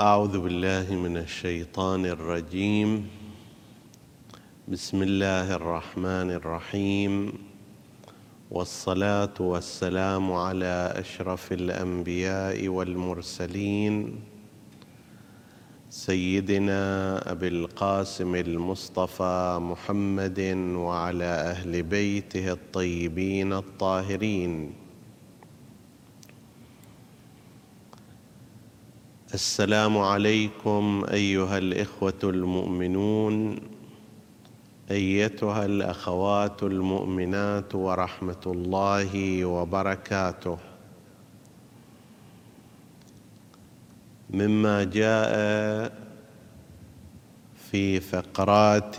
أعوذ 0.00 0.40
بالله 0.40 0.94
من 0.96 1.16
الشيطان 1.16 2.06
الرجيم. 2.06 3.08
بسم 4.68 5.02
الله 5.02 5.54
الرحمن 5.54 6.30
الرحيم. 6.30 7.32
والصلاة 8.50 9.34
والسلام 9.40 10.32
على 10.32 10.94
أشرف 10.96 11.52
الأنبياء 11.52 12.68
والمرسلين. 12.68 14.20
سيدنا 15.90 16.82
أبي 17.30 17.48
القاسم 17.48 18.34
المصطفى 18.34 19.58
محمد 19.60 20.40
وعلى 20.72 21.24
أهل 21.24 21.82
بيته 21.82 22.52
الطيبين 22.52 23.52
الطاهرين. 23.52 24.81
السلام 29.34 29.98
عليكم 29.98 31.04
أيها 31.12 31.58
الإخوة 31.58 32.18
المؤمنون 32.24 33.56
أيتها 34.90 35.64
الأخوات 35.64 36.62
المؤمنات 36.62 37.74
ورحمة 37.74 38.42
الله 38.46 39.44
وبركاته. 39.44 40.58
مما 44.30 44.84
جاء 44.84 45.32
في 47.70 48.00
فقرات 48.00 48.96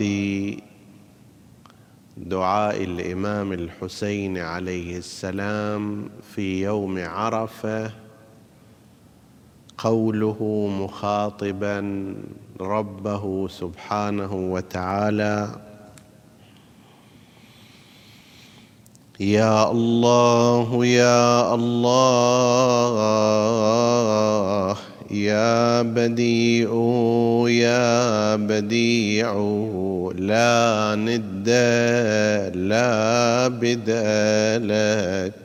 دعاء 2.16 2.84
الإمام 2.84 3.52
الحسين 3.52 4.38
عليه 4.38 4.98
السلام 4.98 6.10
في 6.34 6.62
يوم 6.62 6.98
عرفة 6.98 8.03
قوله 9.78 10.68
مخاطبا 10.80 12.14
ربه 12.60 13.48
سبحانه 13.48 14.34
وتعالى 14.34 15.48
يا 19.20 19.70
الله 19.70 20.86
يا 20.86 21.54
الله 21.54 22.94
يا 25.10 25.82
بديع 25.82 26.70
يا 27.48 28.36
بديع 28.36 29.32
لا 30.18 30.94
ند 30.94 31.48
لا 32.54 33.48
بدل 33.48 34.68
لك 34.68 35.43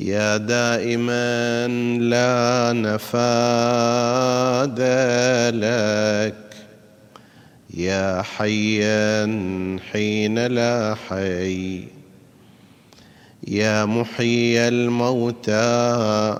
يا 0.00 0.36
دائما 0.36 1.66
لا 1.98 2.72
نفاد 2.72 4.80
لك. 5.54 6.34
يا 7.74 8.22
حيا 8.22 9.26
حين 9.92 10.46
لا 10.46 10.96
حي. 11.08 11.84
يا 13.48 13.84
محيي 13.84 14.68
الموتى. 14.68 16.38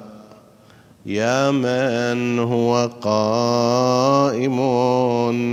يا 1.07 1.51
من 1.51 2.39
هو 2.39 2.91
قائم 3.01 4.61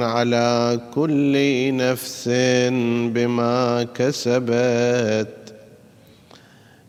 على 0.03 0.79
كل 0.95 1.33
نفس 1.75 2.29
بما 3.13 3.87
كسبت. 3.95 5.36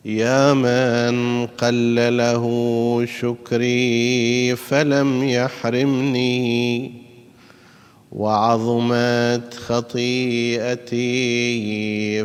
يا 0.04 0.54
من 0.54 1.46
قل 1.46 2.16
له 2.16 3.06
شكري 3.20 4.56
فلم 4.56 5.24
يحرمني 5.24 6.92
وعظمت 8.12 9.54
خطيئتي 9.54 10.96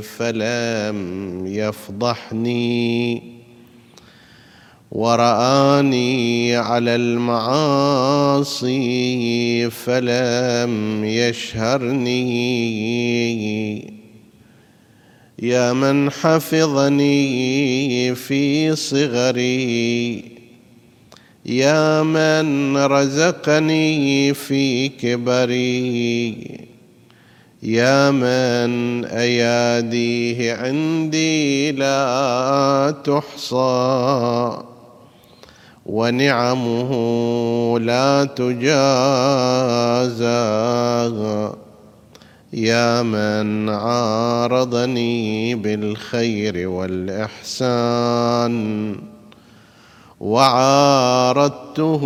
فلم 0.02 1.44
يفضحني. 1.48 3.24
ورآني 4.92 6.56
على 6.56 6.96
المعاصي 6.96 8.70
فلم 9.70 11.06
يشهرني. 11.06 12.24
يا 15.44 15.74
من 15.74 16.12
حفظني 16.12 17.16
في 18.16 18.76
صغري 18.76 20.24
يا 21.46 22.04
من 22.04 22.78
رزقني 22.78 24.34
في 24.34 24.90
كبري 24.90 26.58
يا 27.64 28.12
من 28.12 29.06
أياديه 29.06 30.54
عندي 30.56 31.72
لا 31.72 32.96
تحصى 33.04 34.64
ونعمه 35.86 36.90
لا 37.80 38.24
تجازى. 38.24 38.74
يا 42.54 43.02
من 43.02 43.70
عارضني 43.70 45.56
بالخير 45.56 46.70
والإحسان 46.70 48.56
وعارضته 50.20 52.04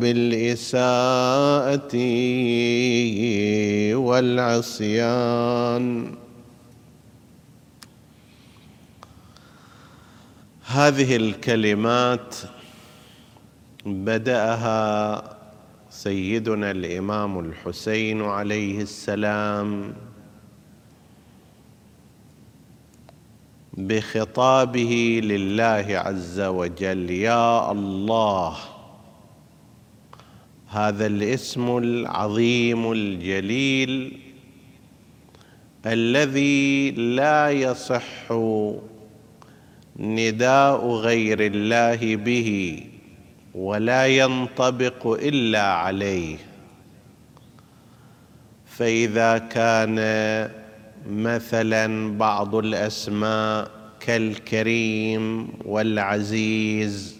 بالإساءة 0.00 1.96
والعصيان. 3.96 5.34
هذه 10.66 11.16
الكلمات 11.16 12.34
بدأها 13.86 15.31
سيدنا 15.92 16.70
الإمام 16.70 17.38
الحسين 17.38 18.22
عليه 18.22 18.80
السلام 18.80 19.94
بخطابه 23.72 25.20
لله 25.24 25.86
عز 25.88 26.40
وجل 26.40 27.10
يا 27.10 27.72
الله 27.72 28.56
هذا 30.68 31.06
الاسم 31.06 31.76
العظيم 31.78 32.92
الجليل 32.92 34.18
الذي 35.86 36.90
لا 36.90 37.50
يصح 37.50 38.32
نداء 39.96 40.86
غير 40.88 41.38
الله 41.40 42.16
به 42.16 42.80
ولا 43.54 44.06
ينطبق 44.06 45.06
إلا 45.06 45.62
عليه. 45.62 46.36
فإذا 48.66 49.38
كان 49.38 49.98
مثلا 51.06 52.18
بعض 52.18 52.54
الأسماء 52.54 53.70
كالكريم 54.00 55.48
والعزيز 55.64 57.16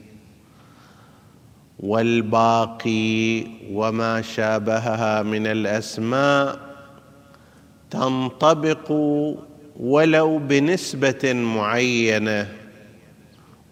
والباقي 1.79 3.47
وما 3.73 4.23
شابهها 4.23 5.23
من 5.23 5.47
الأسماء 5.47 6.59
تنطبق 7.91 8.93
ولو 9.77 10.39
بنسبة 10.39 11.33
معينة 11.33 12.49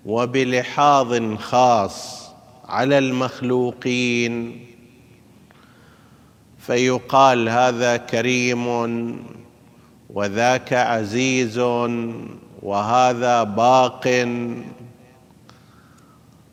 وبلحاظ 0.07 1.35
خاص. 1.37 2.20
على 2.71 2.99
المخلوقين. 2.99 4.67
فيقال 6.59 7.49
هذا 7.49 7.97
كريم 7.97 8.67
وذاك 10.11 10.73
عزيز 10.73 11.59
وهذا 12.63 13.43
باق. 13.43 14.29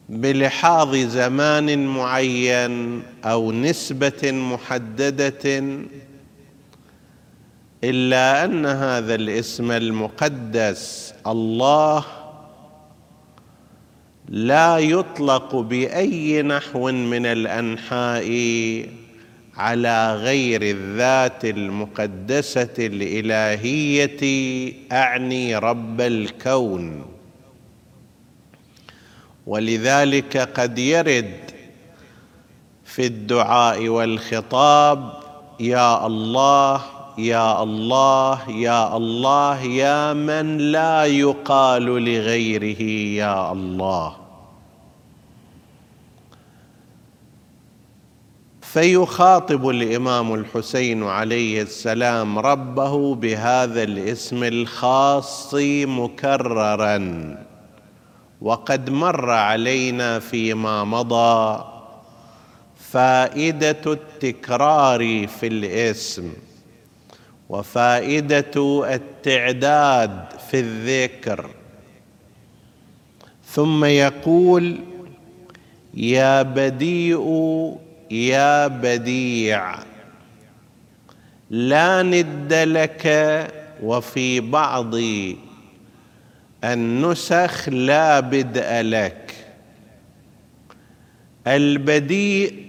بلحاظ 0.09 0.95
زمان 0.95 1.87
معين 1.87 3.03
أو 3.25 3.51
نسبة 3.51 4.31
محددة 4.31 5.63
إلا 7.83 8.45
أن 8.45 8.65
هذا 8.65 9.15
الاسم 9.15 9.71
المقدس 9.71 11.13
الله 11.27 12.05
لا 14.27 14.77
يطلق 14.77 15.55
بأي 15.55 16.41
نحو 16.41 16.91
من 16.91 17.25
الأنحاء 17.25 18.29
على 19.57 20.15
غير 20.15 20.61
الذات 20.61 21.45
المقدسة 21.45 22.73
الإلهية 22.79 24.21
أعني 24.91 25.55
رب 25.55 26.01
الكون. 26.01 27.05
ولذلك 29.47 30.37
قد 30.37 30.79
يرد 30.79 31.51
في 32.85 33.05
الدعاء 33.05 33.87
والخطاب 33.87 35.13
يا 35.59 36.07
الله 36.07 36.96
يا 37.17 37.63
الله 37.63 38.49
يا 38.49 38.97
الله 38.97 39.63
يا 39.63 40.13
من 40.13 40.57
لا 40.57 41.05
يقال 41.05 41.85
لغيره 41.85 42.81
يا 43.17 43.51
الله. 43.51 44.15
فيخاطب 48.61 49.69
الإمام 49.69 50.33
الحسين 50.33 51.03
عليه 51.03 51.61
السلام 51.61 52.39
ربه 52.39 53.15
بهذا 53.15 53.83
الاسم 53.83 54.43
الخاص 54.43 55.55
مكررا. 55.85 56.97
وقد 58.41 58.89
مر 58.89 59.29
علينا 59.29 60.19
فيما 60.19 60.83
مضى 60.83 61.63
فائدة 62.91 63.81
التكرار 63.85 65.27
في 65.27 65.47
الاسم. 65.47 66.33
وفائدة 67.49 68.83
التعداد 68.93 70.25
في 70.51 70.59
الذكر. 70.59 71.49
ثم 73.45 73.85
يقول 73.85 74.79
يا 75.93 76.41
بديء 76.41 77.77
يا 78.11 78.67
بديع 78.67 79.75
لا 81.49 82.03
ند 82.03 82.53
لك 82.53 83.07
وفي 83.83 84.39
بعض 84.39 84.95
النسخ 86.63 87.69
لا 87.69 88.19
بدء 88.19 88.81
لك. 88.81 89.33
البديء 91.47 92.65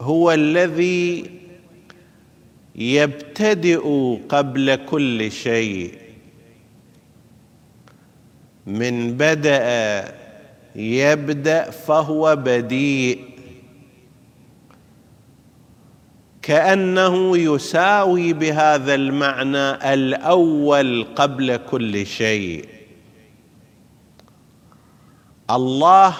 هو 0.00 0.32
الذي 0.32 1.30
يبتدئ 2.74 4.16
قبل 4.28 4.74
كل 4.74 5.32
شيء. 5.32 5.98
من 8.66 9.16
بدأ 9.16 10.14
يبدأ 10.76 11.70
فهو 11.70 12.36
بديء. 12.36 13.24
كأنه 16.42 17.38
يساوي 17.38 18.32
بهذا 18.32 18.94
المعنى 18.94 19.94
الأول 19.94 21.06
قبل 21.16 21.56
كل 21.56 22.06
شيء. 22.06 22.68
الله 25.50 26.16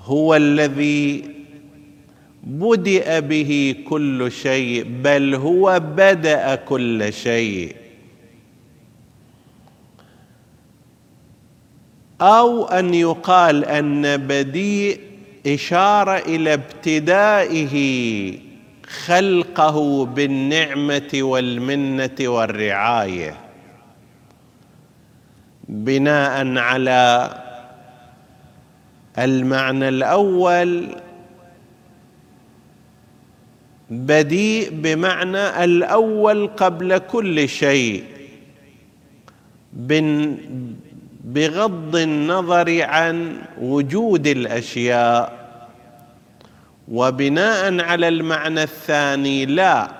هو 0.00 0.34
الذي 0.34 1.39
بدأ 2.44 3.20
به 3.20 3.74
كل 3.88 4.32
شيء 4.32 4.84
بل 5.02 5.34
هو 5.34 5.80
بدأ 5.80 6.54
كل 6.54 7.12
شيء. 7.12 7.76
أو 12.20 12.64
أن 12.64 12.94
يقال 12.94 13.64
أن 13.64 14.16
بديء 14.16 15.00
إشارة 15.46 16.18
إلى 16.18 16.54
ابتدائه 16.54 17.74
خلقه 19.06 20.04
بالنعمة 20.04 21.08
والمنة 21.14 22.16
والرعاية 22.20 23.36
بناء 25.68 26.58
على 26.58 27.30
المعنى 29.18 29.88
الأول 29.88 30.96
بديء 33.90 34.70
بمعنى 34.72 35.64
الأول 35.64 36.46
قبل 36.46 36.98
كل 36.98 37.48
شيء. 37.48 38.04
بغض 41.24 41.96
النظر 41.96 42.82
عن 42.82 43.36
وجود 43.60 44.26
الأشياء. 44.26 45.40
وبناء 46.88 47.80
على 47.80 48.08
المعنى 48.08 48.62
الثاني 48.62 49.46
لا 49.46 49.90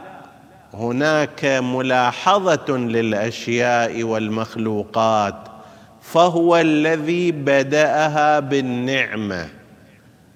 هناك 0.75 1.45
ملاحظة 1.45 2.77
للأشياء 2.77 4.03
والمخلوقات 4.03 5.35
فهو 6.03 6.57
الذي 6.57 7.33
بدأها 7.33 8.41
بالنعمة 8.41 9.49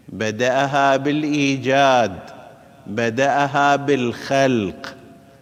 بدأها 0.08 0.96
بالإيجاد. 0.96 2.33
بدأها 2.86 3.76
بالخلق 3.76 4.94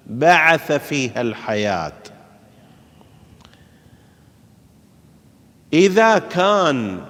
بعث 0.06 0.72
فيها 0.72 1.20
الحياة. 1.20 1.92
إذا 5.72 6.18
كان 6.18 7.00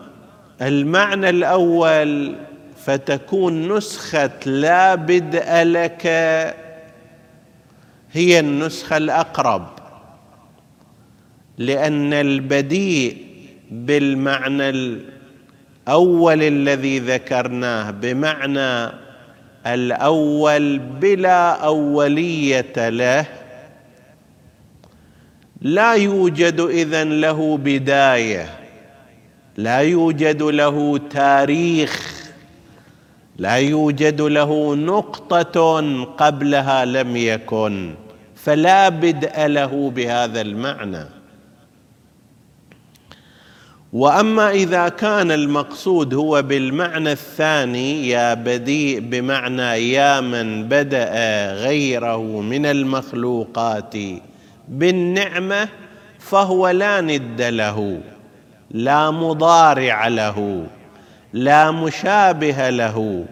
المعنى 0.62 1.30
الأول 1.30 2.36
فتكون 2.84 3.76
نسخة 3.76 4.30
لا 4.46 4.94
بدء 4.94 5.62
لك 5.62 6.06
هي 8.12 8.40
النسخة 8.40 8.96
الأقرب. 8.96 9.68
لأن 11.58 12.12
البديء 12.12 13.26
بالمعنى 13.70 14.68
الأول 14.68 16.42
الذي 16.42 16.98
ذكرناه 16.98 17.90
بمعنى 17.90 19.01
الأول 19.66 20.78
بلا 20.78 21.50
أولية 21.52 22.88
له 22.88 23.26
لا 25.60 25.92
يوجد 25.92 26.60
إذن 26.60 27.20
له 27.20 27.56
بداية 27.56 28.46
لا 29.56 29.78
يوجد 29.78 30.42
له 30.42 31.00
تاريخ 31.10 32.22
لا 33.38 33.56
يوجد 33.56 34.20
له 34.20 34.74
نقطة 34.74 35.80
قبلها 36.04 36.84
لم 36.84 37.16
يكن 37.16 37.94
فلا 38.36 38.88
بدء 38.88 39.46
له 39.46 39.90
بهذا 39.90 40.40
المعنى. 40.40 41.21
وأما 43.92 44.50
إذا 44.50 44.88
كان 44.88 45.30
المقصود 45.30 46.14
هو 46.14 46.42
بالمعنى 46.42 47.12
الثاني 47.12 48.08
يا 48.08 48.34
بديء 48.34 49.00
بمعنى 49.00 49.92
يا 49.92 50.20
من 50.20 50.68
بدأ 50.68 51.12
غيره 51.52 52.40
من 52.40 52.66
المخلوقات 52.66 53.94
بالنعمة 54.68 55.68
فهو 56.18 56.68
لا 56.68 57.00
ند 57.00 57.42
له 57.42 58.00
لا 58.70 59.10
مضارع 59.10 60.08
له 60.08 60.66
لا 61.32 61.70
مشابه 61.70 62.70
له 62.70 63.24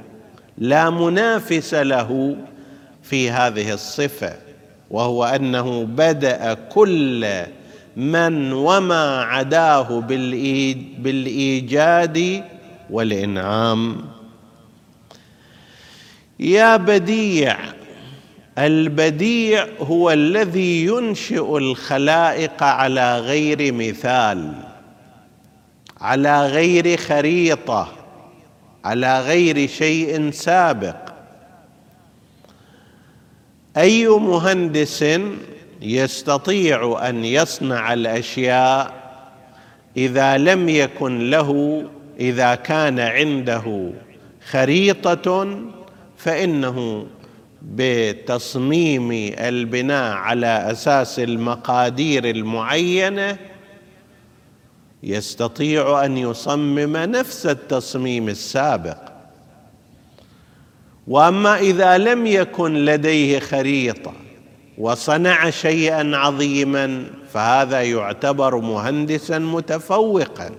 لا 0.58 0.90
منافس 0.90 1.74
له 1.74 2.36
في 3.02 3.30
هذه 3.30 3.72
الصفة 3.72 4.32
وهو 4.90 5.24
أنه 5.24 5.84
بدأ 5.84 6.54
كل 6.54 7.26
من 8.00 8.52
وما 8.52 9.22
عداه 9.22 10.00
بالإيجاد 10.98 12.44
والإنعام. 12.90 13.96
يا 16.40 16.76
بديع 16.76 17.58
البديع 18.58 19.66
هو 19.80 20.10
الذي 20.10 20.84
ينشئ 20.84 21.58
الخلائق 21.58 22.62
على 22.62 23.18
غير 23.18 23.72
مثال 23.72 24.52
على 26.00 26.46
غير 26.46 26.96
خريطة 26.96 27.92
على 28.84 29.20
غير 29.20 29.66
شيء 29.68 30.30
سابق. 30.30 30.96
أي 33.76 34.08
مهندس 34.08 35.04
يستطيع 35.82 37.08
أن 37.08 37.24
يصنع 37.24 37.92
الأشياء 37.92 39.00
إذا 39.96 40.38
لم 40.38 40.68
يكن 40.68 41.30
له 41.30 41.84
إذا 42.20 42.54
كان 42.54 43.00
عنده 43.00 43.92
خريطة 44.50 45.58
فإنه 46.16 47.06
بتصميم 47.62 49.32
البناء 49.38 50.12
على 50.12 50.46
أساس 50.46 51.18
المقادير 51.18 52.24
المعينة 52.24 53.38
يستطيع 55.02 56.04
أن 56.04 56.16
يصمم 56.16 56.96
نفس 56.96 57.46
التصميم 57.46 58.28
السابق. 58.28 58.98
وأما 61.06 61.58
إذا 61.58 61.98
لم 61.98 62.26
يكن 62.26 62.84
لديه 62.84 63.38
خريطة 63.38 64.12
وصنع 64.80 65.50
شيئا 65.50 66.16
عظيما 66.16 67.04
فهذا 67.32 67.82
يعتبر 67.82 68.56
مهندسا 68.56 69.38
متفوقا. 69.38 70.50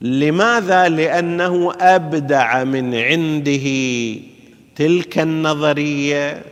لماذا؟ 0.00 0.88
لأنه 0.88 1.72
أبدع 1.80 2.64
من 2.64 2.94
عنده 2.94 3.66
تلك 4.76 5.18
النظرية 5.18 6.42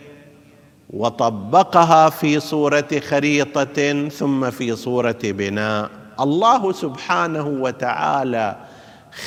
وطبقها 0.91 2.11
في 2.11 2.41
صورة 2.41 2.89
خريطة 3.09 4.09
ثم 4.09 4.51
في 4.51 4.77
صورة 4.77 5.19
بناء. 5.25 5.91
الله 6.21 6.73
سبحانه 6.73 7.47
وتعالى 7.47 8.57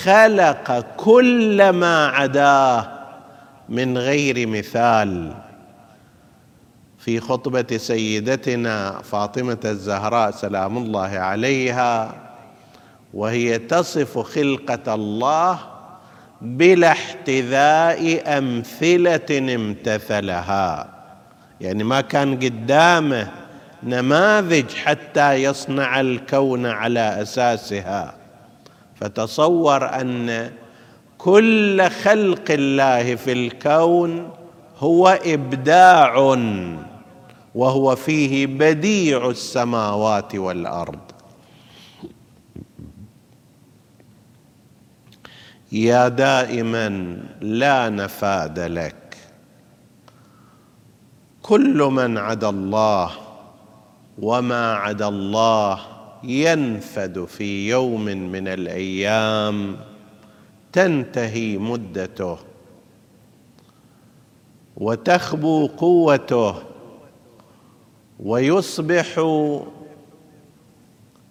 خلق 0.03 0.85
كل 0.97 1.69
ما 1.69 2.07
عداه 2.07 2.87
من 3.69 3.97
غير 3.97 4.47
مثال. 4.47 5.46
في 7.07 7.19
خطبة 7.19 7.77
سيدتنا 7.77 9.01
فاطمة 9.01 9.57
الزهراء 9.65 10.31
سلام 10.31 10.77
الله 10.77 11.09
عليها 11.09 12.15
وهي 13.13 13.59
تصف 13.59 14.17
خلقة 14.17 14.93
الله 14.93 15.59
بلا 16.41 16.91
احتذاء 16.91 18.23
أمثلة 18.37 19.55
امتثلها. 19.55 20.89
يعني 21.61 21.83
ما 21.83 22.01
كان 22.01 22.35
قدامه 22.35 23.31
نماذج 23.83 24.71
حتى 24.71 25.33
يصنع 25.33 25.99
الكون 25.99 26.65
على 26.65 27.21
أساسها. 27.21 28.15
فتصور 28.95 30.01
أن 30.01 30.51
كل 31.17 31.89
خلق 31.89 32.45
الله 32.49 33.15
في 33.15 33.31
الكون 33.31 34.29
هو 34.79 35.19
إبداع. 35.25 36.37
وهو 37.57 37.95
فيه 37.95 38.47
بديع 38.47 39.29
السماوات 39.29 40.35
والأرض. 40.35 40.99
يا 45.71 46.07
دائما 46.07 46.87
لا 47.41 47.89
نفاد 47.89 48.59
لك. 48.59 49.17
كل 51.41 51.77
من 51.91 52.17
عدا 52.17 52.49
الله 52.49 53.11
وما 54.21 54.73
عدا 54.73 55.07
الله 55.07 55.79
ينفد 56.23 57.25
في 57.25 57.69
يوم 57.69 58.05
من 58.05 58.47
الأيام. 58.47 59.77
تنتهي 60.71 61.57
مدته 61.57 62.37
وتخبو 64.77 65.67
قوته 65.67 66.76
ويصبح 68.19 69.05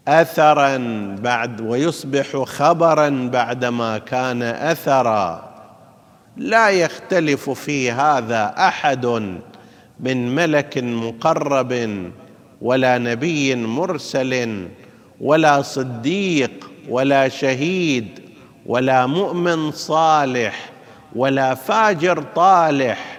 اثرا 0.08 0.76
بعد 1.22 1.60
ويصبح 1.60 2.36
خبرا 2.36 3.30
بعدما 3.32 3.98
كان 3.98 4.42
اثرا. 4.42 5.56
لا 6.36 6.70
يختلف 6.70 7.50
في 7.50 7.90
هذا 7.92 8.54
أحد 8.58 9.06
من 10.00 10.34
ملك 10.34 10.78
مقرب 10.78 12.02
ولا 12.62 12.98
نبي 12.98 13.54
مرسل 13.54 14.66
ولا 15.20 15.62
صديق 15.62 16.70
ولا 16.88 17.28
شهيد 17.28 18.20
ولا 18.66 19.06
مؤمن 19.06 19.70
صالح 19.72 20.70
ولا 21.16 21.54
فاجر 21.54 22.22
طالح 22.22 23.18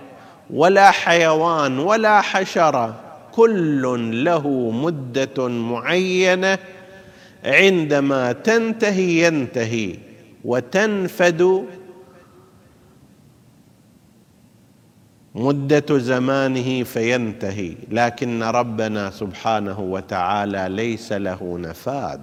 ولا 0.53 0.91
حيوان 0.91 1.79
ولا 1.79 2.21
حشرة. 2.21 3.06
كل 3.37 4.23
له 4.23 4.71
مدة 4.71 5.47
معينة 5.47 6.57
عندما 7.43 8.31
تنتهي 8.31 9.25
ينتهي 9.25 9.95
وتنفد 10.45 11.65
مدة 15.35 15.97
زمانه 15.97 16.83
فينتهي 16.83 17.75
لكن 17.91 18.43
ربنا 18.43 19.11
سبحانه 19.11 19.79
وتعالى 19.79 20.67
ليس 20.69 21.13
له 21.13 21.57
نفاد. 21.57 22.21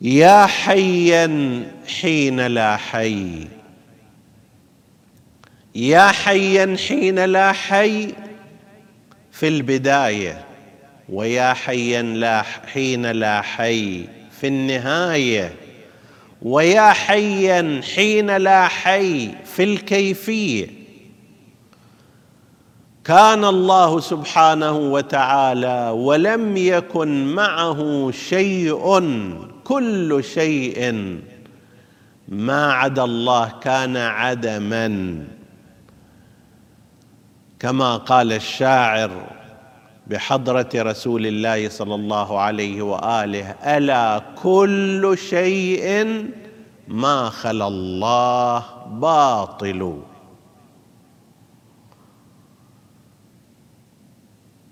يا 0.00 0.46
حيا 0.46 1.28
حين 2.00 2.46
لا 2.46 2.76
حي. 2.76 3.57
يا 5.78 6.06
حيا 6.06 6.76
حين 6.88 7.24
لا 7.24 7.52
حي 7.52 8.14
في 9.32 9.48
البداية 9.48 10.44
ويا 11.08 11.52
حيا 11.52 12.02
لا 12.02 12.42
حين 12.42 13.06
لا 13.06 13.40
حي 13.40 14.04
في 14.40 14.46
النهاية 14.46 15.54
ويا 16.42 16.92
حيا 16.92 17.80
حين 17.94 18.36
لا 18.36 18.68
حي 18.68 19.30
في 19.44 19.64
الكيفية. 19.64 20.66
كان 23.04 23.44
الله 23.44 24.00
سبحانه 24.00 24.76
وتعالى 24.76 25.90
ولم 25.94 26.56
يكن 26.56 27.34
معه 27.34 28.10
شيء 28.10 29.02
كل 29.64 30.24
شيء. 30.34 30.94
ما 32.28 32.72
عدا 32.72 33.04
الله 33.04 33.52
كان 33.62 33.96
عدما. 33.96 35.37
كما 37.60 37.96
قال 37.96 38.32
الشاعر 38.32 39.10
بحضرة 40.06 40.68
رسول 40.74 41.26
الله 41.26 41.68
صلى 41.68 41.94
الله 41.94 42.40
عليه 42.40 42.82
وآله 42.82 43.50
ألا 43.50 44.22
كل 44.42 45.16
شيء 45.30 46.26
ما 46.88 47.28
خلا 47.30 47.68
الله 47.68 48.64
باطل. 48.86 50.00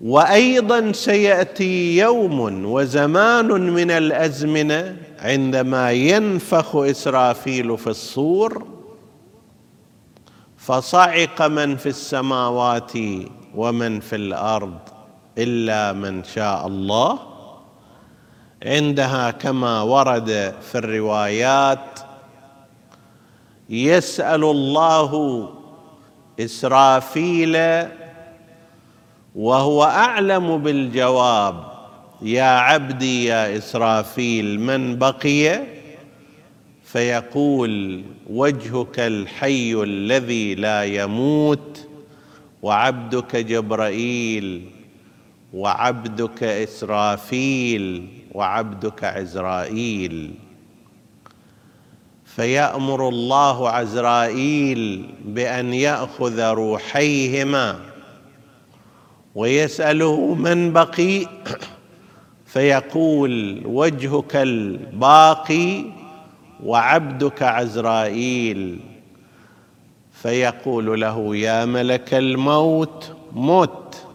وأيضا 0.01 0.91
سيأتي 0.91 1.97
يوم 1.97 2.65
وزمان 2.65 3.47
من 3.47 3.91
الأزمنة 3.91 4.97
عندما 5.19 5.91
ينفخ 5.91 6.75
إسرافيل 6.75 7.77
في 7.77 7.87
الصور 7.87 8.76
فصعق 10.67 11.41
من 11.41 11.75
في 11.75 11.89
السماوات 11.89 12.91
ومن 13.55 13.99
في 13.99 14.15
الأرض 14.15 14.77
إلا 15.37 15.93
من 15.93 16.23
شاء 16.23 16.67
الله. 16.67 17.19
عندها 18.65 19.31
كما 19.31 19.81
ورد 19.81 20.55
في 20.71 20.77
الروايات 20.77 21.99
يسأل 23.69 24.43
الله 24.43 25.11
إسرافيل 26.39 27.57
وهو 29.35 29.83
أعلم 29.83 30.57
بالجواب 30.57 31.63
يا 32.21 32.59
عبدي 32.59 33.25
يا 33.25 33.57
إسرافيل 33.57 34.59
من 34.59 34.97
بقي؟ 34.97 35.76
فيقول 36.97 38.03
وجهك 38.29 38.99
الحي 38.99 39.73
الذي 39.83 40.55
لا 40.55 40.83
يموت 40.83 41.87
وعبدك 42.61 43.35
جبرائيل 43.35 44.61
وعبدك 45.53 46.43
إسرافيل 46.43 48.07
وعبدك 48.31 49.03
عزرائيل. 49.03 50.33
فيأمر 52.25 53.09
الله 53.09 53.69
عزرائيل 53.69 55.09
بأن 55.25 55.73
يأخذ 55.73 56.41
روحيهما 56.41 57.79
ويسأله 59.35 60.33
من 60.35 60.73
بقي. 60.73 61.27
فيقول 62.45 63.61
وجهك 63.65 64.35
الباقي 64.35 65.96
وعبدك 66.63 67.43
عزرائيل. 67.43 68.79
فيقول 70.11 71.01
له 71.01 71.35
يا 71.35 71.65
ملك 71.65 72.13
الموت 72.13 73.15
مت. 73.33 74.05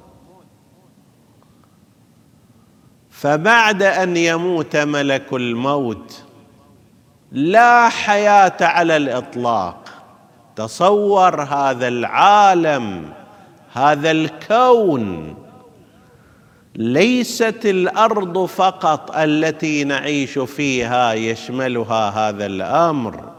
فبعد 3.11 3.83
أن 3.83 4.17
يموت 4.17 4.77
ملك 4.77 5.33
الموت 5.33 6.23
لا 7.33 7.89
حياة 7.89 8.57
على 8.61 8.97
الإطلاق. 8.97 9.89
تصور 10.57 11.43
هذا 11.43 11.89
العالم 11.89 13.13
هذا 13.73 14.11
الكون. 14.11 15.35
ليست 16.77 17.61
الأرض 17.65 18.45
فقط 18.47 19.17
التي 19.17 19.85
نعيش 19.85 20.39
فيها 20.39 21.13
يشملها 21.13 22.11
هذا 22.11 22.47
الأمر 22.47 23.33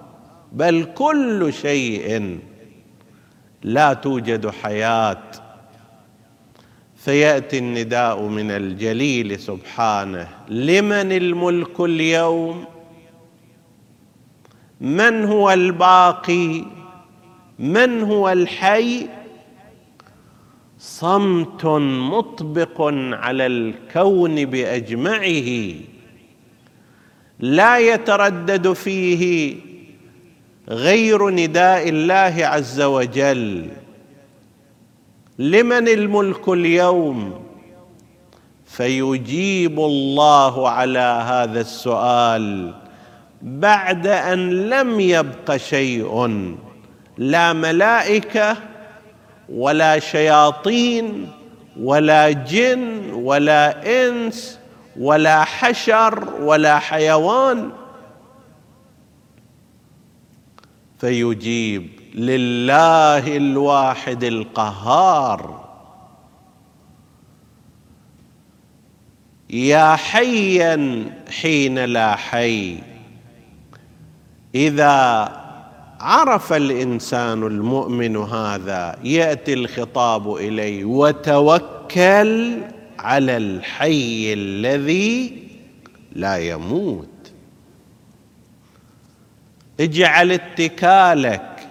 بل 0.52 0.88
كل 0.96 1.54
شيء 1.62 2.40
لا 3.64 3.94
توجد 3.94 4.50
حياة. 4.50 5.24
فياتي 6.96 7.58
النداء 7.58 8.22
من 8.22 8.52
الجليل 8.52 9.40
سبحانه 9.40 10.28
لمن 10.48 11.12
الملك 11.12 11.80
اليوم؟ 11.80 12.66
من 14.82 15.26
هو 15.26 15.52
الباقي؟ 15.52 16.66
من 17.60 18.04
هو 18.04 18.30
الحي؟ 18.30 19.08
صمت 20.84 21.66
مطبق 22.12 22.82
على 23.14 23.46
الكون 23.46 24.46
بأجمعه 24.46 25.74
لا 27.40 27.78
يتردد 27.78 28.74
فيه 28.74 29.56
غير 30.70 31.30
نداء 31.30 31.90
الله 31.90 32.36
عز 32.46 32.82
وجل. 32.82 33.70
لمن 35.40 35.88
الملك 35.88 36.50
اليوم؟ 36.50 37.44
فيجيب 38.66 39.80
الله 39.80 40.70
على 40.70 41.24
هذا 41.28 41.62
السؤال 41.62 42.74
بعد 43.42 44.08
أن 44.08 44.70
لم 44.70 45.00
يبق 45.00 45.56
شيء. 45.56 46.12
لا 47.18 47.54
ملائكة 47.54 48.73
ولا 49.50 50.00
شياطين 50.00 51.32
ولا 51.80 52.32
جن 52.32 53.12
ولا 53.14 53.86
إنس 54.08 54.60
ولا 55.00 55.44
حشر 55.44 56.34
ولا 56.42 56.80
حيوان. 56.80 57.72
فيجيب 61.00 61.90
لله 62.16 63.38
الواحد 63.38 64.24
القهار. 64.24 65.64
يا 69.50 69.96
حيا 69.96 71.06
حين 71.42 71.80
لا 71.80 72.16
حي. 72.16 72.78
إذا 74.56 75.43
عرف 76.04 76.54
الإنسان 76.54 77.44
المؤمن 77.44 78.18
هذا 78.18 79.00
يأتي 79.04 79.54
الخطاب 79.54 80.36
إليه 80.36 80.86
وتوكل 80.86 82.62
على 83.00 83.38
الحي 83.38 84.34
الذي 84.34 85.48
لا 86.16 86.38
يموت. 86.38 87.08
اجعل 89.80 90.32
اتكالك 90.32 91.70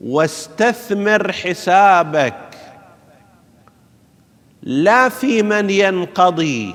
واستثمر 0.00 1.32
حسابك. 1.32 2.56
لا 4.62 5.08
في 5.08 5.42
من 5.42 5.70
ينقضي 5.70 6.74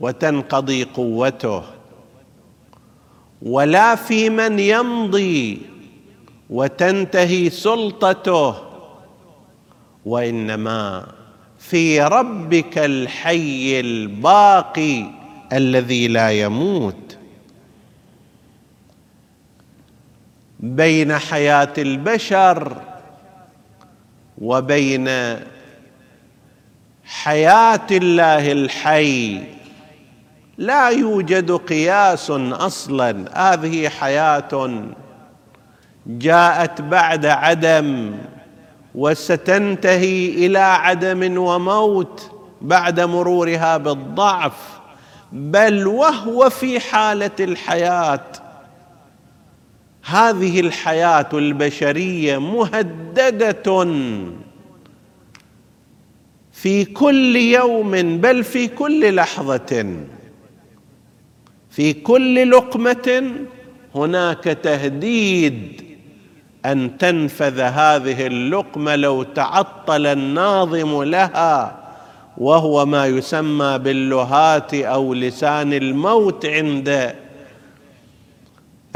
وتنقضي 0.00 0.84
قوته. 0.84 1.73
ولا 3.44 3.94
في 3.94 4.30
من 4.30 4.58
يمضي 4.58 5.62
وتنتهي 6.50 7.50
سلطته 7.50 8.54
وإنما 10.04 11.06
في 11.58 12.02
ربك 12.02 12.78
الحي 12.78 13.80
الباقي 13.80 15.04
الذي 15.52 16.08
لا 16.08 16.30
يموت. 16.30 17.16
بين 20.60 21.18
حياة 21.18 21.72
البشر 21.78 22.82
وبين 24.38 25.08
حياة 27.04 27.86
الله 27.90 28.52
الحي 28.52 29.42
لا 30.58 30.88
يوجد 30.88 31.52
قياس 31.52 32.30
أصلا. 32.30 33.24
هذه 33.32 33.88
حياة 33.88 34.82
جاءت 36.06 36.80
بعد 36.80 37.26
عدم 37.26 38.14
وستنتهي 38.94 40.28
إلى 40.28 40.58
عدم 40.58 41.38
وموت 41.38 42.30
بعد 42.60 43.00
مرورها 43.00 43.76
بالضعف. 43.76 44.80
بل 45.32 45.86
وهو 45.86 46.50
في 46.50 46.80
حالة 46.80 47.30
الحياة. 47.40 48.24
هذه 50.04 50.60
الحياة 50.60 51.28
البشرية 51.32 52.38
مهددة 52.38 53.84
في 56.52 56.84
كل 56.84 57.36
يوم 57.36 58.18
بل 58.18 58.44
في 58.44 58.68
كل 58.68 59.14
لحظة. 59.14 59.96
في 61.74 61.92
كل 61.92 62.50
لقمة 62.50 63.32
هناك 63.94 64.44
تهديد 64.44 65.82
أن 66.66 66.98
تنفذ 66.98 67.60
هذه 67.60 68.26
اللقمة 68.26 68.96
لو 68.96 69.22
تعطل 69.22 70.06
الناظم 70.06 71.02
لها 71.02 71.76
وهو 72.38 72.86
ما 72.86 73.06
يسمى 73.06 73.78
باللهات 73.78 74.74
أو 74.74 75.14
لسان 75.14 75.72
الموت 75.72 76.46
عند 76.46 77.14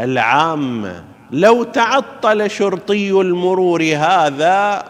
العامه 0.00 1.04
لو 1.30 1.62
تعطل 1.62 2.50
شرطي 2.50 3.10
المرور 3.10 3.82
هذا 3.82 4.84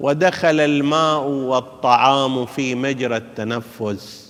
ودخل 0.00 0.60
الماء 0.60 1.22
والطعام 1.22 2.46
في 2.46 2.74
مجرى 2.74 3.16
التنفس. 3.16 4.25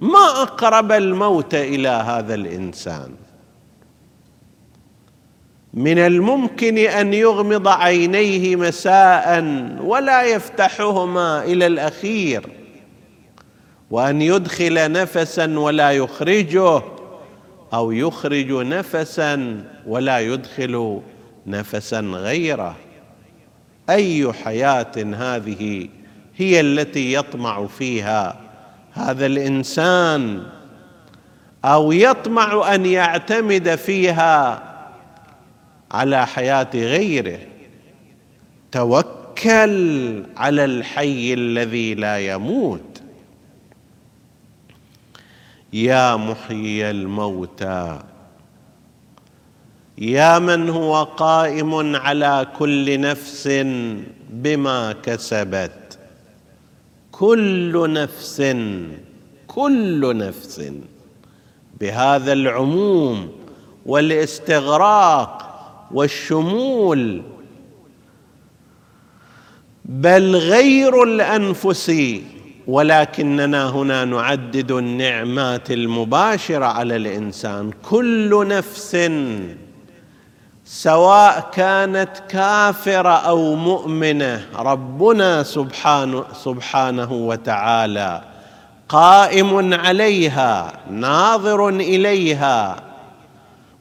ما 0.00 0.42
أقرب 0.42 0.92
الموت 0.92 1.54
إلى 1.54 1.88
هذا 1.88 2.34
الإنسان؟ 2.34 3.10
من 5.74 5.98
الممكن 5.98 6.78
أن 6.78 7.14
يغمض 7.14 7.68
عينيه 7.68 8.56
مساء 8.56 9.44
ولا 9.82 10.22
يفتحهما 10.22 11.44
إلى 11.44 11.66
الأخير 11.66 12.46
وأن 13.90 14.22
يدخل 14.22 14.92
نفسا 14.92 15.58
ولا 15.58 15.90
يخرجه 15.90 16.82
أو 17.74 17.92
يخرج 17.92 18.52
نفسا 18.52 19.64
ولا 19.86 20.18
يدخل 20.18 21.00
نفسا 21.46 22.00
غيره. 22.00 22.76
أي 23.90 24.32
حياة 24.32 24.92
هذه 24.96 25.88
هي 26.36 26.60
التي 26.60 27.12
يطمع 27.12 27.66
فيها 27.66 28.47
هذا 28.98 29.26
الإنسان 29.26 30.42
أو 31.64 31.92
يطمع 31.92 32.74
أن 32.74 32.86
يعتمد 32.86 33.74
فيها 33.74 34.62
على 35.90 36.26
حياة 36.26 36.70
غيره. 36.74 37.38
توكل 38.72 40.24
على 40.36 40.64
الحي 40.64 41.34
الذي 41.34 41.94
لا 41.94 42.18
يموت. 42.18 43.02
يا 45.72 46.16
محيي 46.16 46.90
الموتى. 46.90 47.98
يا 49.98 50.38
من 50.38 50.70
هو 50.70 51.04
قائم 51.04 51.96
على 51.96 52.46
كل 52.58 53.00
نفس 53.00 53.48
بما 54.30 54.94
كسبت. 55.02 55.87
كل 57.18 57.92
نفس 57.92 58.42
كل 59.46 60.16
نفس 60.16 60.72
بهذا 61.80 62.32
العموم 62.32 63.28
والاستغراق 63.86 65.44
والشمول. 65.90 67.22
بل 69.84 70.36
غير 70.36 71.02
الأنفس 71.02 71.92
ولكننا 72.66 73.70
هنا 73.70 74.04
نعدد 74.04 74.72
النعمات 74.72 75.70
المباشرة 75.70 76.64
على 76.64 76.96
الإنسان. 76.96 77.70
كل 77.82 78.48
نفس 78.48 78.96
سواء 80.70 81.50
كانت 81.52 82.10
كافرة 82.28 83.08
أو 83.08 83.54
مؤمنة 83.54 84.46
ربنا 84.56 85.42
سبحانه 85.42 86.24
سبحانه 86.44 87.12
وتعالى 87.12 88.22
قائم 88.88 89.74
عليها 89.74 90.72
ناظر 90.90 91.68
إليها 91.68 92.76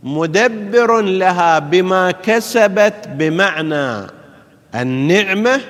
مدبر 0.04 1.02
لها 1.02 1.60
بما 1.60 2.12
كسبت 2.12 3.08
بمعنى 3.08 4.08
النعمة 4.76 5.62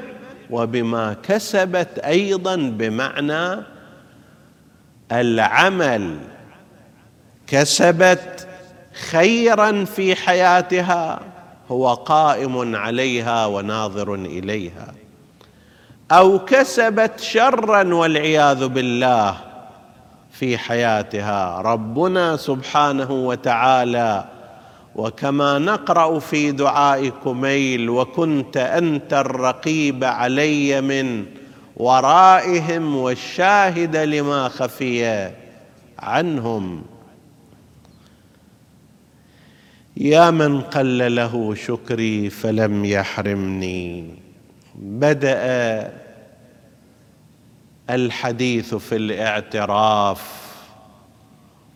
وبما 0.50 1.16
كسبت 1.24 2.00
أيضا 2.00 2.56
بمعنى 2.56 3.64
العمل. 5.12 6.18
كسبت 7.48 8.37
خيرا 9.10 9.86
في 9.86 10.16
حياتها 10.16 11.20
هو 11.72 11.94
قائم 11.94 12.76
عليها 12.76 13.46
وناظر 13.46 14.16
إليها. 14.16 14.94
أو 16.12 16.40
كسبت 16.40 17.20
شرا 17.20 17.94
والعياذ 17.94 18.68
بالله 18.68 19.38
في 20.32 20.58
حياتها. 20.58 21.62
ربنا 21.62 22.38
سبحانه 22.38 23.12
وتعالى 23.12 24.26
وكما 24.96 25.60
نقرأ 25.60 26.20
في 26.20 26.52
دعاء 26.52 27.10
كميل 27.10 27.90
وكنت 27.90 28.58
أنت 28.58 29.14
الرقيب 29.14 30.04
علي 30.04 30.82
من 30.82 31.26
ورائهم 31.78 32.98
والشاهد 32.98 33.96
لما 33.96 34.50
خفي 34.50 35.32
عنهم. 36.00 36.82
يا 40.00 40.32
من 40.32 40.62
قل 40.62 41.16
له 41.16 41.56
شكري 41.56 42.30
فلم 42.30 42.86
يحرمني. 42.86 44.06
بدأ 44.76 45.94
الحديث 47.90 48.76
في 48.76 48.96
الاعتراف 48.96 50.22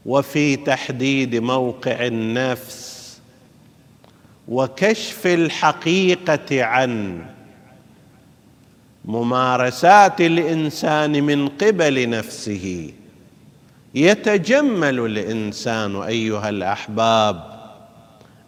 وفي 0.05 0.55
تحديد 0.55 1.35
موقع 1.35 2.05
النفس 2.07 3.19
وكشف 4.47 5.27
الحقيقة 5.27 6.63
عن 6.63 7.21
ممارسات 9.05 10.21
الإنسان 10.21 11.23
من 11.23 11.49
قبل 11.49 12.09
نفسه. 12.09 12.93
يتجمل 13.95 14.99
الإنسان 14.99 15.95
أيها 15.95 16.49
الأحباب 16.49 17.50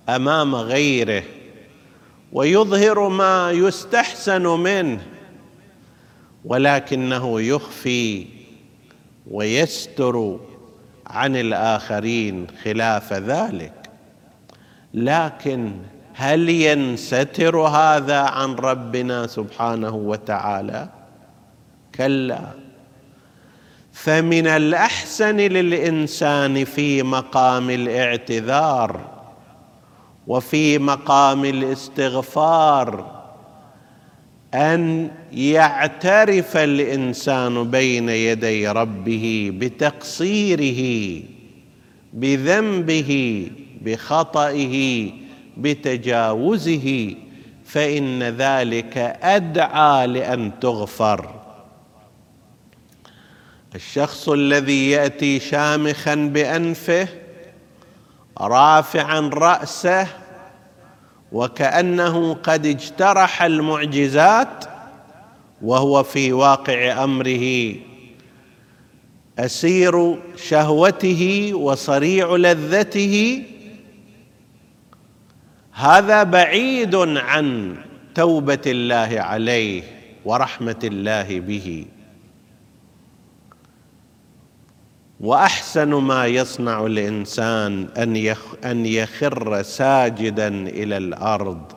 أمام 0.09 0.55
غيره 0.55 1.23
ويظهر 2.31 3.09
ما 3.09 3.51
يستحسن 3.51 4.47
منه 4.47 5.01
ولكنه 6.45 7.41
يخفي 7.41 8.25
ويستر 9.31 10.39
عن 11.07 11.35
الآخرين 11.35 12.47
خلاف 12.63 13.13
ذلك. 13.13 13.73
لكن 14.93 15.73
هل 16.13 16.49
ينستر 16.49 17.57
هذا 17.57 18.19
عن 18.19 18.55
ربنا 18.55 19.27
سبحانه 19.27 19.95
وتعالى؟ 19.95 20.89
كلا. 21.95 22.47
فمن 23.93 24.47
الأحسن 24.47 25.37
للإنسان 25.37 26.65
في 26.65 27.03
مقام 27.03 27.69
الاعتذار 27.69 29.12
وفي 30.27 30.79
مقام 30.79 31.45
الاستغفار 31.45 33.23
أن 34.53 35.11
يعترف 35.31 36.57
الإنسان 36.57 37.71
بين 37.71 38.09
يدي 38.09 38.67
ربه 38.67 39.51
بتقصيره 39.53 41.21
بذنبه 42.13 43.51
بخطئه 43.81 45.09
بتجاوزه 45.57 47.15
فإن 47.65 48.23
ذلك 48.23 48.97
أدعى 49.21 50.07
لأن 50.07 50.51
تغفر. 50.61 51.43
الشخص 53.75 54.29
الذي 54.29 54.89
يأتي 54.89 55.39
شامخا 55.39 56.15
بأنفه 56.15 57.07
رافعا 58.41 59.19
رأسه 59.33 60.07
وكأنه 61.31 62.33
قد 62.33 62.65
اجترح 62.65 63.41
المعجزات 63.43 64.65
وهو 65.61 66.03
في 66.03 66.33
واقع 66.33 67.03
أمره. 67.03 67.75
أسير 69.39 70.19
شهوته 70.35 71.51
وصريع 71.53 72.35
لذته. 72.35 73.43
هذا 75.71 76.23
بعيد 76.23 76.95
عن 76.95 77.75
توبة 78.15 78.61
الله 78.67 79.21
عليه 79.21 79.83
ورحمة 80.25 80.79
الله 80.83 81.39
به. 81.39 81.85
وأحسن 85.23 85.93
ما 85.93 86.25
يصنع 86.25 86.85
الإنسان 86.85 87.87
أن 87.97 88.35
أن 88.65 88.85
يخر 88.85 89.61
ساجدا 89.61 90.47
إلى 90.47 90.97
الأرض 90.97 91.71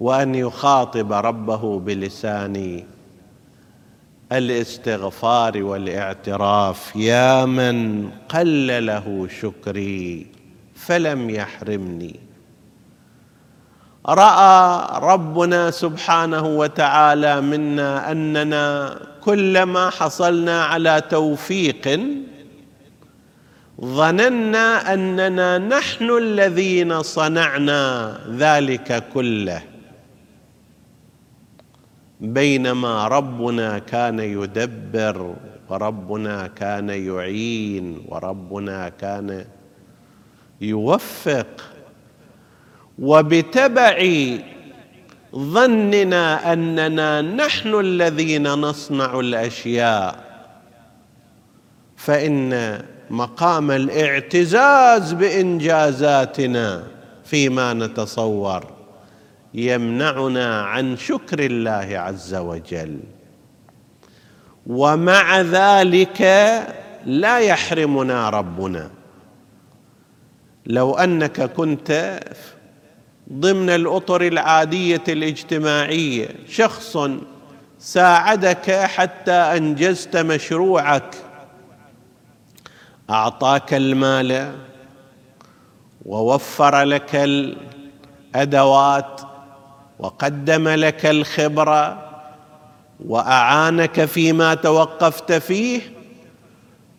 وأن 0.00 0.34
يخاطب 0.34 1.12
ربه 1.12 1.78
بلسان 1.78 2.84
الاستغفار 4.32 5.62
والاعتراف. 5.62 6.96
يا 6.96 7.44
من 7.44 8.10
قل 8.28 8.86
له 8.86 9.28
شكري 9.40 10.26
فلم 10.74 11.30
يحرمني. 11.30 12.25
رأى 14.08 14.86
ربنا 15.02 15.70
سبحانه 15.70 16.46
وتعالى 16.46 17.40
منا 17.40 18.10
أننا 18.12 18.98
كلما 19.20 19.90
حصلنا 19.90 20.64
على 20.64 21.02
توفيق 21.10 22.00
ظننا 23.80 24.94
أننا 24.94 25.58
نحن 25.58 26.10
الذين 26.10 27.02
صنعنا 27.02 28.18
ذلك 28.30 29.04
كله 29.14 29.62
بينما 32.20 33.08
ربنا 33.08 33.78
كان 33.78 34.18
يدبر 34.18 35.34
وربنا 35.68 36.46
كان 36.46 36.88
يعين 36.88 38.02
وربنا 38.08 38.88
كان 38.88 39.44
يوفق 40.60 41.75
وبتبع 42.98 44.08
ظننا 45.34 46.52
أننا 46.52 47.22
نحن 47.22 47.80
الذين 47.80 48.48
نصنع 48.48 49.20
الأشياء. 49.20 50.26
فإن 51.96 52.82
مقام 53.10 53.70
الاعتزاز 53.70 55.12
بإنجازاتنا 55.12 56.84
فيما 57.24 57.72
نتصور 57.72 58.64
يمنعنا 59.54 60.62
عن 60.62 60.96
شكر 60.96 61.40
الله 61.40 61.98
عز 61.98 62.34
وجل. 62.34 63.00
ومع 64.66 65.40
ذلك 65.40 66.22
لا 67.06 67.38
يحرمنا 67.38 68.30
ربنا. 68.30 68.90
لو 70.66 70.94
أنك 70.94 71.52
كنت 71.52 72.20
ضمن 73.32 73.70
الأطر 73.70 74.22
العادية 74.22 75.02
الاجتماعية. 75.08 76.28
شخص 76.48 76.98
ساعدك 77.78 78.70
حتى 78.70 79.32
أنجزت 79.32 80.16
مشروعك. 80.16 81.16
أعطاك 83.10 83.74
المال 83.74 84.52
ووفر 86.04 86.82
لك 86.82 87.10
الأدوات 88.34 89.20
وقدم 89.98 90.68
لك 90.68 91.06
الخبرة 91.06 92.02
وأعانك 93.06 94.04
فيما 94.04 94.54
توقفت 94.54 95.32
فيه. 95.32 95.80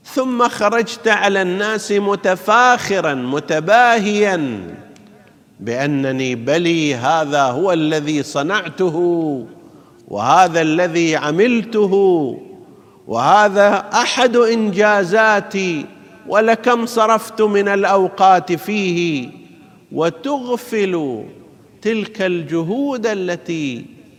ثم 0.04 0.48
خرجت 0.48 1.08
على 1.08 1.42
الناس 1.42 1.92
متفاخرا 1.92 3.14
متباهيا. 3.14 4.68
بأنني 5.60 6.36
بلي 6.36 6.96
هذا 6.96 7.44
هو 7.44 7.74
الذي 7.74 8.24
صنعته 8.24 8.98
وهذا 10.08 10.62
الذي 10.62 11.16
عملته 11.16 11.94
وهذا 13.08 13.90
أحد 13.94 14.36
إنجازاتي 14.36 15.86
ولكم 16.28 16.86
صرفت 16.86 17.42
من 17.42 17.68
الأوقات 17.68 18.54
فيه 18.54 19.30
وتغفل 19.92 21.24
تلك 21.82 22.22
الجهود 22.22 23.08
التي 23.08 23.86